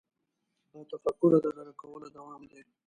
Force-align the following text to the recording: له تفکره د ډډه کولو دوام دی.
له 0.73 0.79
تفکره 0.91 1.37
د 1.43 1.45
ډډه 1.55 1.73
کولو 1.81 2.07
دوام 2.17 2.41
دی. 2.49 2.61